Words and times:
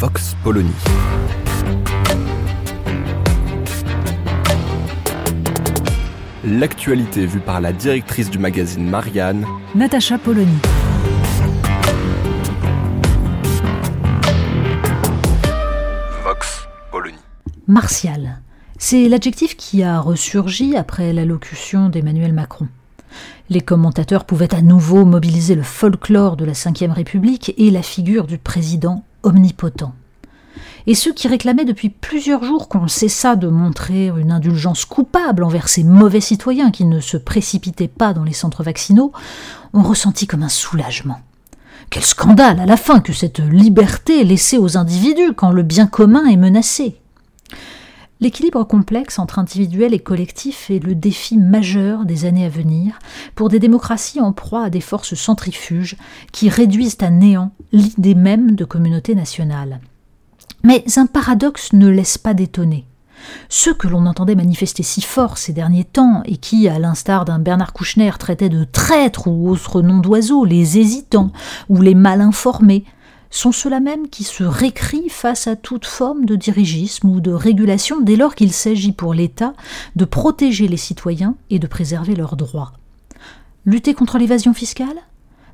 Vox 0.00 0.34
Polony. 0.42 0.72
L'actualité 6.42 7.26
vue 7.26 7.40
par 7.40 7.60
la 7.60 7.74
directrice 7.74 8.30
du 8.30 8.38
magazine 8.38 8.88
Marianne, 8.88 9.44
Natacha 9.74 10.16
Polony. 10.16 10.56
Vox 16.24 16.66
Polony. 16.90 17.18
Martial. 17.66 18.40
C'est 18.78 19.06
l'adjectif 19.06 19.54
qui 19.54 19.82
a 19.82 20.00
ressurgi 20.00 20.78
après 20.78 21.12
l'allocution 21.12 21.90
d'Emmanuel 21.90 22.32
Macron. 22.32 22.68
Les 23.50 23.60
commentateurs 23.60 24.24
pouvaient 24.24 24.54
à 24.54 24.62
nouveau 24.62 25.04
mobiliser 25.04 25.56
le 25.56 25.62
folklore 25.62 26.38
de 26.38 26.46
la 26.46 26.52
Ve 26.52 26.90
République 26.90 27.52
et 27.58 27.70
la 27.70 27.82
figure 27.82 28.26
du 28.26 28.38
président 28.38 29.04
omnipotent. 29.22 29.92
Et 30.86 30.94
ceux 30.94 31.12
qui 31.12 31.28
réclamaient 31.28 31.64
depuis 31.64 31.90
plusieurs 31.90 32.42
jours 32.42 32.68
qu'on 32.68 32.88
cessât 32.88 33.36
de 33.36 33.48
montrer 33.48 34.06
une 34.06 34.32
indulgence 34.32 34.84
coupable 34.84 35.44
envers 35.44 35.68
ces 35.68 35.84
mauvais 35.84 36.20
citoyens 36.20 36.70
qui 36.70 36.84
ne 36.84 37.00
se 37.00 37.16
précipitaient 37.16 37.88
pas 37.88 38.12
dans 38.12 38.24
les 38.24 38.32
centres 38.32 38.62
vaccinaux 38.62 39.12
ont 39.72 39.82
ressenti 39.82 40.26
comme 40.26 40.42
un 40.42 40.48
soulagement. 40.48 41.20
Quel 41.90 42.04
scandale 42.04 42.60
à 42.60 42.66
la 42.66 42.76
fin 42.76 43.00
que 43.00 43.12
cette 43.12 43.40
liberté 43.40 44.24
laissée 44.24 44.58
aux 44.58 44.76
individus 44.76 45.34
quand 45.34 45.50
le 45.50 45.62
bien 45.62 45.86
commun 45.86 46.26
est 46.26 46.36
menacé. 46.36 47.00
L'équilibre 48.22 48.64
complexe 48.64 49.18
entre 49.18 49.38
individuel 49.38 49.94
et 49.94 49.98
collectif 49.98 50.70
est 50.70 50.84
le 50.84 50.94
défi 50.94 51.38
majeur 51.38 52.04
des 52.04 52.26
années 52.26 52.44
à 52.44 52.50
venir 52.50 52.98
pour 53.34 53.48
des 53.48 53.58
démocraties 53.58 54.20
en 54.20 54.32
proie 54.32 54.64
à 54.64 54.70
des 54.70 54.82
forces 54.82 55.14
centrifuges 55.14 55.96
qui 56.30 56.50
réduisent 56.50 56.98
à 57.00 57.08
néant 57.08 57.52
l'idée 57.72 58.14
même 58.14 58.56
de 58.56 58.66
communauté 58.66 59.14
nationale. 59.14 59.80
Mais 60.62 60.84
un 60.96 61.06
paradoxe 61.06 61.72
ne 61.72 61.88
laisse 61.88 62.18
pas 62.18 62.34
d'étonner. 62.34 62.84
Ceux 63.48 63.72
que 63.72 63.88
l'on 63.88 64.04
entendait 64.04 64.34
manifester 64.34 64.82
si 64.82 65.00
fort 65.00 65.38
ces 65.38 65.54
derniers 65.54 65.84
temps, 65.84 66.22
et 66.26 66.36
qui, 66.36 66.68
à 66.68 66.78
l'instar 66.78 67.24
d'un 67.24 67.38
Bernard 67.38 67.72
Kouchner, 67.72 68.12
traitaient 68.18 68.48
de 68.48 68.64
traîtres 68.64 69.28
ou 69.28 69.48
autres 69.50 69.80
noms 69.80 69.98
d'oiseaux, 69.98 70.44
les 70.44 70.78
hésitants 70.78 71.30
ou 71.68 71.80
les 71.80 71.94
mal 71.94 72.20
informés, 72.20 72.84
sont 73.30 73.52
ceux-là 73.52 73.80
même 73.80 74.08
qui 74.08 74.24
se 74.24 74.44
récrient 74.44 75.08
face 75.08 75.46
à 75.46 75.56
toute 75.56 75.86
forme 75.86 76.24
de 76.24 76.36
dirigisme 76.36 77.08
ou 77.08 77.20
de 77.20 77.30
régulation 77.30 78.00
dès 78.00 78.16
lors 78.16 78.34
qu'il 78.34 78.52
s'agit 78.52 78.92
pour 78.92 79.14
l'État 79.14 79.54
de 79.96 80.04
protéger 80.04 80.68
les 80.68 80.76
citoyens 80.76 81.36
et 81.48 81.58
de 81.58 81.66
préserver 81.66 82.14
leurs 82.14 82.36
droits. 82.36 82.72
Lutter 83.64 83.94
contre 83.94 84.18
l'évasion 84.18 84.52
fiscale? 84.52 84.96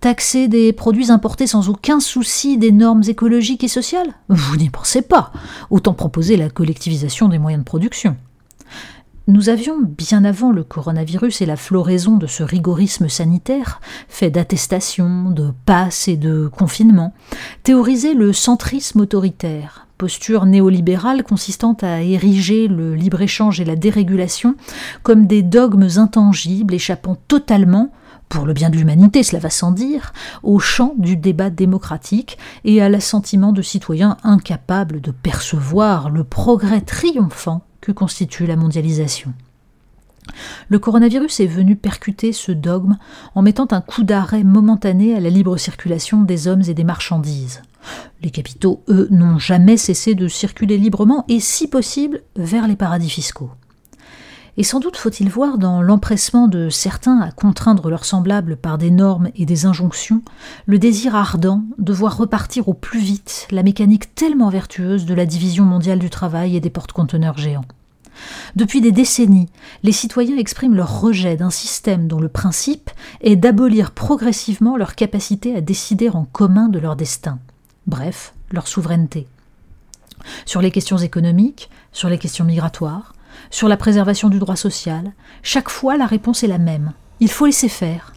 Taxer 0.00 0.46
des 0.46 0.72
produits 0.72 1.10
importés 1.10 1.48
sans 1.48 1.68
aucun 1.68 1.98
souci 1.98 2.56
des 2.56 2.70
normes 2.70 3.02
écologiques 3.08 3.64
et 3.64 3.68
sociales? 3.68 4.14
Vous 4.28 4.56
n'y 4.56 4.70
pensez 4.70 5.02
pas. 5.02 5.32
Autant 5.70 5.92
proposer 5.92 6.36
la 6.36 6.50
collectivisation 6.50 7.28
des 7.28 7.38
moyens 7.38 7.64
de 7.64 7.66
production. 7.66 8.16
Nous 9.28 9.50
avions, 9.50 9.76
bien 9.82 10.24
avant 10.24 10.52
le 10.52 10.64
coronavirus 10.64 11.42
et 11.42 11.46
la 11.46 11.56
floraison 11.56 12.16
de 12.16 12.26
ce 12.26 12.42
rigorisme 12.42 13.10
sanitaire, 13.10 13.78
fait 14.08 14.30
d'attestations, 14.30 15.30
de 15.30 15.52
passes 15.66 16.08
et 16.08 16.16
de 16.16 16.48
confinement, 16.48 17.12
théorisé 17.62 18.14
le 18.14 18.32
centrisme 18.32 19.00
autoritaire, 19.00 19.86
posture 19.98 20.46
néolibérale 20.46 21.24
consistant 21.24 21.76
à 21.82 22.00
ériger 22.00 22.68
le 22.68 22.94
libre-échange 22.94 23.60
et 23.60 23.66
la 23.66 23.76
dérégulation 23.76 24.54
comme 25.02 25.26
des 25.26 25.42
dogmes 25.42 25.88
intangibles 25.96 26.72
échappant 26.72 27.18
totalement 27.28 27.92
pour 28.30 28.46
le 28.46 28.54
bien 28.54 28.70
de 28.70 28.76
l'humanité, 28.76 29.22
cela 29.22 29.40
va 29.40 29.50
sans 29.50 29.72
dire, 29.72 30.14
au 30.42 30.58
champ 30.58 30.94
du 30.96 31.16
débat 31.18 31.50
démocratique 31.50 32.38
et 32.64 32.80
à 32.80 32.88
l'assentiment 32.88 33.52
de 33.52 33.60
citoyens 33.60 34.16
incapables 34.22 35.02
de 35.02 35.10
percevoir 35.10 36.08
le 36.08 36.24
progrès 36.24 36.80
triomphant 36.80 37.67
que 37.80 37.92
constitue 37.92 38.46
la 38.46 38.56
mondialisation. 38.56 39.32
Le 40.68 40.78
coronavirus 40.78 41.40
est 41.40 41.46
venu 41.46 41.76
percuter 41.76 42.32
ce 42.32 42.52
dogme 42.52 42.98
en 43.34 43.42
mettant 43.42 43.68
un 43.70 43.80
coup 43.80 44.02
d'arrêt 44.02 44.44
momentané 44.44 45.14
à 45.14 45.20
la 45.20 45.30
libre 45.30 45.56
circulation 45.56 46.22
des 46.22 46.48
hommes 46.48 46.62
et 46.68 46.74
des 46.74 46.84
marchandises. 46.84 47.62
Les 48.22 48.30
capitaux, 48.30 48.82
eux, 48.88 49.08
n'ont 49.10 49.38
jamais 49.38 49.76
cessé 49.76 50.14
de 50.14 50.28
circuler 50.28 50.76
librement 50.76 51.24
et, 51.28 51.40
si 51.40 51.68
possible, 51.68 52.22
vers 52.36 52.68
les 52.68 52.76
paradis 52.76 53.08
fiscaux. 53.08 53.50
Et 54.60 54.64
sans 54.64 54.80
doute 54.80 54.96
faut-il 54.96 55.30
voir 55.30 55.56
dans 55.56 55.80
l'empressement 55.80 56.48
de 56.48 56.68
certains 56.68 57.20
à 57.20 57.30
contraindre 57.30 57.88
leurs 57.88 58.04
semblables 58.04 58.56
par 58.56 58.76
des 58.76 58.90
normes 58.90 59.28
et 59.36 59.46
des 59.46 59.66
injonctions 59.66 60.20
le 60.66 60.80
désir 60.80 61.14
ardent 61.14 61.62
de 61.78 61.92
voir 61.92 62.16
repartir 62.16 62.68
au 62.68 62.74
plus 62.74 62.98
vite 62.98 63.46
la 63.52 63.62
mécanique 63.62 64.16
tellement 64.16 64.50
vertueuse 64.50 65.06
de 65.06 65.14
la 65.14 65.26
division 65.26 65.64
mondiale 65.64 66.00
du 66.00 66.10
travail 66.10 66.56
et 66.56 66.60
des 66.60 66.70
porte-conteneurs 66.70 67.38
géants. 67.38 67.66
Depuis 68.56 68.80
des 68.80 68.90
décennies, 68.90 69.48
les 69.84 69.92
citoyens 69.92 70.36
expriment 70.36 70.74
leur 70.74 71.02
rejet 71.02 71.36
d'un 71.36 71.50
système 71.50 72.08
dont 72.08 72.18
le 72.18 72.28
principe 72.28 72.90
est 73.20 73.36
d'abolir 73.36 73.92
progressivement 73.92 74.76
leur 74.76 74.96
capacité 74.96 75.54
à 75.54 75.60
décider 75.60 76.08
en 76.08 76.24
commun 76.24 76.68
de 76.68 76.80
leur 76.80 76.96
destin, 76.96 77.38
bref, 77.86 78.34
leur 78.50 78.66
souveraineté. 78.66 79.28
Sur 80.46 80.60
les 80.60 80.72
questions 80.72 80.98
économiques, 80.98 81.70
sur 81.92 82.08
les 82.08 82.18
questions 82.18 82.44
migratoires, 82.44 83.14
sur 83.50 83.68
la 83.68 83.76
préservation 83.76 84.28
du 84.28 84.38
droit 84.38 84.56
social, 84.56 85.12
chaque 85.42 85.68
fois 85.68 85.96
la 85.96 86.06
réponse 86.06 86.42
est 86.42 86.48
la 86.48 86.58
même. 86.58 86.92
Il 87.20 87.30
faut 87.30 87.46
laisser 87.46 87.68
faire. 87.68 88.12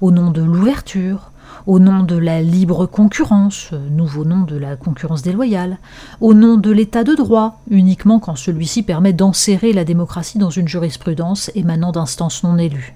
Au 0.00 0.10
nom 0.10 0.30
de 0.30 0.42
l'ouverture, 0.42 1.30
au 1.66 1.78
nom 1.78 2.02
de 2.02 2.16
la 2.16 2.42
libre 2.42 2.86
concurrence, 2.86 3.70
nouveau 3.90 4.24
nom 4.24 4.42
de 4.42 4.56
la 4.56 4.76
concurrence 4.76 5.22
déloyale, 5.22 5.78
au 6.20 6.32
nom 6.32 6.56
de 6.56 6.70
l'état 6.70 7.04
de 7.04 7.14
droit, 7.14 7.60
uniquement 7.70 8.20
quand 8.20 8.36
celui-ci 8.36 8.82
permet 8.82 9.12
d'enserrer 9.12 9.72
la 9.72 9.84
démocratie 9.84 10.38
dans 10.38 10.50
une 10.50 10.68
jurisprudence 10.68 11.50
émanant 11.54 11.92
d'instances 11.92 12.44
non 12.44 12.56
élues. 12.56 12.94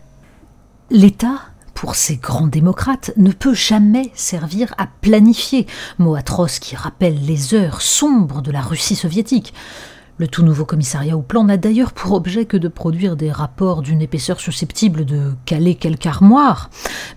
L'État, 0.90 1.40
pour 1.74 1.94
ces 1.94 2.16
grands 2.16 2.46
démocrates, 2.46 3.12
ne 3.16 3.32
peut 3.32 3.54
jamais 3.54 4.10
servir 4.14 4.74
à 4.78 4.86
planifier, 4.86 5.66
mot 5.98 6.14
atroce 6.14 6.58
qui 6.58 6.76
rappelle 6.76 7.24
les 7.24 7.54
heures 7.54 7.80
sombres 7.80 8.42
de 8.42 8.50
la 8.50 8.60
Russie 8.60 8.96
soviétique. 8.96 9.52
Le 10.20 10.28
tout 10.28 10.42
nouveau 10.42 10.66
commissariat 10.66 11.16
au 11.16 11.22
plan 11.22 11.44
n'a 11.44 11.56
d'ailleurs 11.56 11.92
pour 11.92 12.12
objet 12.12 12.44
que 12.44 12.58
de 12.58 12.68
produire 12.68 13.16
des 13.16 13.32
rapports 13.32 13.80
d'une 13.80 14.02
épaisseur 14.02 14.38
susceptible 14.38 15.06
de 15.06 15.32
caler 15.46 15.76
quelque 15.76 16.06
armoire, 16.06 16.68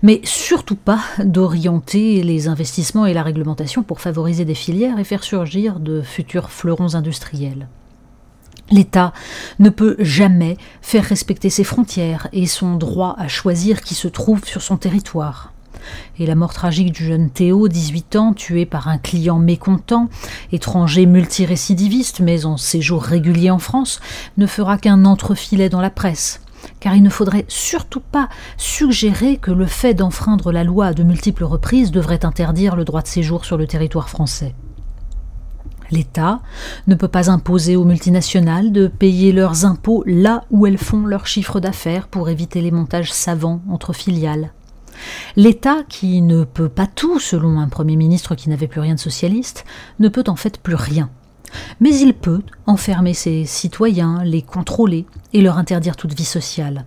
mais 0.02 0.22
surtout 0.24 0.74
pas 0.74 1.00
d'orienter 1.22 2.22
les 2.22 2.48
investissements 2.48 3.04
et 3.04 3.12
la 3.12 3.22
réglementation 3.22 3.82
pour 3.82 4.00
favoriser 4.00 4.46
des 4.46 4.54
filières 4.54 4.98
et 4.98 5.04
faire 5.04 5.22
surgir 5.22 5.80
de 5.80 6.00
futurs 6.00 6.48
fleurons 6.48 6.94
industriels. 6.94 7.68
L'État 8.70 9.12
ne 9.58 9.68
peut 9.68 9.96
jamais 9.98 10.56
faire 10.80 11.04
respecter 11.04 11.50
ses 11.50 11.64
frontières 11.64 12.28
et 12.32 12.46
son 12.46 12.76
droit 12.76 13.16
à 13.18 13.28
choisir 13.28 13.82
qui 13.82 13.94
se 13.94 14.08
trouve 14.08 14.46
sur 14.46 14.62
son 14.62 14.78
territoire 14.78 15.53
et 16.18 16.26
la 16.26 16.34
mort 16.34 16.52
tragique 16.52 16.92
du 16.92 17.04
jeune 17.04 17.30
Théo, 17.30 17.68
18 17.68 18.16
ans, 18.16 18.32
tué 18.32 18.66
par 18.66 18.88
un 18.88 18.98
client 18.98 19.38
mécontent, 19.38 20.08
étranger 20.52 21.06
multirécidiviste 21.06 22.20
mais 22.20 22.44
en 22.46 22.56
séjour 22.56 23.02
régulier 23.02 23.50
en 23.50 23.58
France, 23.58 24.00
ne 24.36 24.46
fera 24.46 24.78
qu'un 24.78 25.04
entrefilet 25.04 25.68
dans 25.68 25.80
la 25.80 25.90
presse. 25.90 26.40
Car 26.80 26.94
il 26.94 27.02
ne 27.02 27.10
faudrait 27.10 27.44
surtout 27.48 28.00
pas 28.00 28.28
suggérer 28.56 29.36
que 29.36 29.50
le 29.50 29.66
fait 29.66 29.94
d'enfreindre 29.94 30.52
la 30.52 30.64
loi 30.64 30.86
à 30.86 30.94
de 30.94 31.02
multiples 31.02 31.44
reprises 31.44 31.90
devrait 31.90 32.24
interdire 32.24 32.76
le 32.76 32.84
droit 32.84 33.02
de 33.02 33.06
séjour 33.06 33.44
sur 33.44 33.56
le 33.56 33.66
territoire 33.66 34.08
français. 34.08 34.54
L'État 35.90 36.40
ne 36.86 36.94
peut 36.94 37.08
pas 37.08 37.30
imposer 37.30 37.76
aux 37.76 37.84
multinationales 37.84 38.72
de 38.72 38.88
payer 38.88 39.32
leurs 39.32 39.64
impôts 39.64 40.02
là 40.06 40.44
où 40.50 40.66
elles 40.66 40.78
font 40.78 41.06
leur 41.06 41.26
chiffre 41.26 41.60
d'affaires 41.60 42.08
pour 42.08 42.28
éviter 42.28 42.60
les 42.60 42.70
montages 42.70 43.12
savants 43.12 43.60
entre 43.70 43.92
filiales. 43.92 44.52
L'État, 45.36 45.82
qui 45.88 46.22
ne 46.22 46.44
peut 46.44 46.68
pas 46.68 46.86
tout, 46.86 47.18
selon 47.18 47.60
un 47.60 47.68
Premier 47.68 47.96
ministre 47.96 48.34
qui 48.34 48.48
n'avait 48.48 48.68
plus 48.68 48.80
rien 48.80 48.94
de 48.94 49.00
socialiste, 49.00 49.64
ne 49.98 50.08
peut 50.08 50.24
en 50.26 50.36
fait 50.36 50.58
plus 50.58 50.74
rien. 50.74 51.10
Mais 51.80 51.94
il 51.94 52.14
peut 52.14 52.42
enfermer 52.66 53.14
ses 53.14 53.44
citoyens, 53.44 54.22
les 54.24 54.42
contrôler 54.42 55.06
et 55.32 55.40
leur 55.40 55.58
interdire 55.58 55.96
toute 55.96 56.14
vie 56.14 56.24
sociale. 56.24 56.84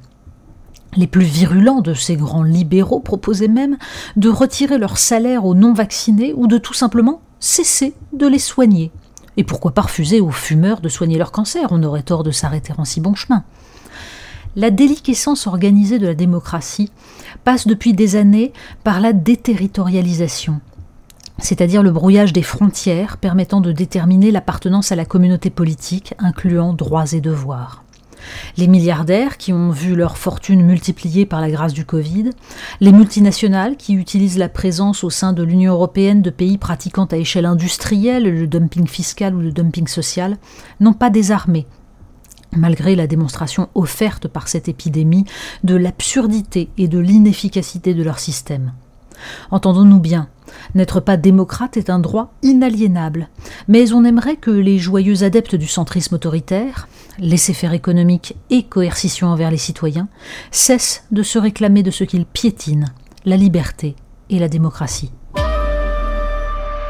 Les 0.96 1.08
plus 1.08 1.26
virulents 1.26 1.82
de 1.82 1.94
ces 1.94 2.16
grands 2.16 2.44
libéraux 2.44 3.00
proposaient 3.00 3.48
même 3.48 3.78
de 4.16 4.30
retirer 4.30 4.78
leur 4.78 4.98
salaire 4.98 5.46
aux 5.46 5.54
non-vaccinés 5.54 6.34
ou 6.36 6.48
de 6.48 6.58
tout 6.58 6.74
simplement 6.74 7.22
cesser 7.40 7.94
de 8.14 8.28
les 8.28 8.40
soigner. 8.40 8.92
Et 9.36 9.44
pourquoi 9.44 9.74
pas 9.74 9.84
refuser 9.84 10.20
aux 10.20 10.32
fumeurs 10.32 10.82
de 10.82 10.90
soigner 10.90 11.18
leur 11.18 11.32
cancer? 11.32 11.68
On 11.72 11.84
aurait 11.84 12.04
tort 12.04 12.24
de 12.24 12.32
s'arrêter 12.32 12.74
en 12.78 12.86
si 12.86 13.00
bon 13.00 13.14
chemin. 13.14 13.44
La 14.60 14.72
déliquescence 14.72 15.46
organisée 15.46 16.00
de 16.00 16.08
la 16.08 16.16
démocratie 16.16 16.92
passe 17.44 17.68
depuis 17.68 17.94
des 17.94 18.16
années 18.16 18.54
par 18.84 19.00
la 19.00 19.14
déterritorialisation, 19.14 20.62
c'est-à-dire 21.38 21.84
le 21.84 21.92
brouillage 21.92 22.34
des 22.34 22.42
frontières 22.42 23.18
permettant 23.18 23.62
de 23.62 23.72
déterminer 23.72 24.32
l'appartenance 24.32 24.92
à 24.92 24.96
la 24.96 25.06
communauté 25.06 25.52
politique, 25.52 26.16
incluant 26.18 26.74
droits 26.74 27.14
et 27.14 27.22
devoirs. 27.22 27.84
Les 28.58 28.68
milliardaires 28.68 29.38
qui 29.38 29.54
ont 29.54 29.70
vu 29.70 29.96
leur 29.96 30.18
fortune 30.18 30.66
multipliée 30.66 31.28
par 31.28 31.40
la 31.40 31.52
grâce 31.52 31.74
du 31.74 31.86
Covid, 31.86 32.32
les 32.82 32.92
multinationales 32.92 33.78
qui 33.78 33.94
utilisent 33.94 34.40
la 34.40 34.50
présence 34.50 35.04
au 35.04 35.12
sein 35.12 35.34
de 35.34 35.44
l'Union 35.44 35.74
européenne 35.74 36.24
de 36.24 36.32
pays 36.32 36.58
pratiquant 36.58 37.06
à 37.06 37.18
échelle 37.18 37.46
industrielle 37.46 38.24
le 38.24 38.48
dumping 38.48 38.88
fiscal 38.88 39.36
ou 39.36 39.40
le 39.40 39.52
dumping 39.52 39.86
social, 39.86 40.36
n'ont 40.80 40.94
pas 40.94 41.12
désarmé 41.12 41.68
malgré 42.56 42.96
la 42.96 43.08
démonstration 43.08 43.70
offerte 43.76 44.28
par 44.28 44.48
cette 44.48 44.68
épidémie 44.68 45.26
de 45.64 45.76
l'absurdité 45.76 46.70
et 46.78 46.88
de 46.88 47.00
l'inefficacité 47.00 47.94
de 47.94 48.04
leur 48.04 48.20
système. 48.20 48.74
Entendons-nous 49.52 50.00
bien, 50.00 50.30
n'être 50.76 51.00
pas 51.00 51.18
démocrate 51.18 51.78
est 51.78 51.90
un 51.90 52.00
droit 52.00 52.34
inaliénable, 52.44 53.30
mais 53.68 53.94
on 53.94 54.04
aimerait 54.04 54.36
que 54.36 54.52
les 54.52 54.78
joyeux 54.78 55.24
adeptes 55.24 55.56
du 55.56 55.68
centrisme 55.68 56.16
autoritaire, 56.16 56.88
laisser-faire 57.20 57.74
économique 57.74 58.36
et 58.50 58.64
coercition 58.64 59.28
envers 59.28 59.52
les 59.52 59.58
citoyens, 59.58 60.08
cessent 60.52 61.06
de 61.12 61.24
se 61.24 61.40
réclamer 61.40 61.84
de 61.84 61.92
ce 61.92 62.04
qu'ils 62.04 62.26
piétinent, 62.26 62.90
la 63.26 63.38
liberté 63.38 63.96
et 64.30 64.40
la 64.40 64.50
démocratie. 64.50 65.12